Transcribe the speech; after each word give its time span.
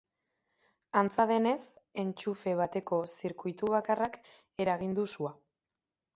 Antza 1.01 1.25
denez, 1.31 1.59
entxufe 2.05 2.55
bateko 2.61 2.99
zirkuitubakarrak 3.21 4.19
eragin 4.67 4.99
du 5.03 5.07
sua. 5.15 5.37